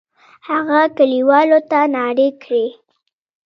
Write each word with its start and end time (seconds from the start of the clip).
هغه 0.47 0.81
کلیوالو 0.97 1.59
ته 1.69 1.79
نارې 1.95 2.29
کړې. 2.43 2.65